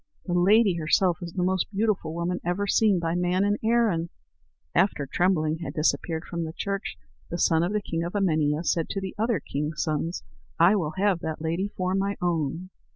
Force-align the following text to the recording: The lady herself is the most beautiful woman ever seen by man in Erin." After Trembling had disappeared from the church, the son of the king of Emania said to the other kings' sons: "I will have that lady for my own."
The 0.25 0.33
lady 0.33 0.77
herself 0.77 1.19
is 1.21 1.33
the 1.33 1.43
most 1.43 1.67
beautiful 1.71 2.15
woman 2.15 2.39
ever 2.43 2.65
seen 2.65 2.97
by 2.97 3.13
man 3.13 3.43
in 3.45 3.57
Erin." 3.63 4.09
After 4.73 5.05
Trembling 5.05 5.59
had 5.59 5.75
disappeared 5.75 6.25
from 6.25 6.43
the 6.43 6.53
church, 6.57 6.97
the 7.29 7.37
son 7.37 7.61
of 7.61 7.71
the 7.71 7.83
king 7.83 8.01
of 8.03 8.13
Emania 8.15 8.63
said 8.65 8.89
to 8.89 8.99
the 8.99 9.13
other 9.19 9.39
kings' 9.39 9.83
sons: 9.83 10.23
"I 10.57 10.75
will 10.75 10.93
have 10.97 11.19
that 11.19 11.39
lady 11.39 11.67
for 11.67 11.93
my 11.93 12.17
own." 12.19 12.71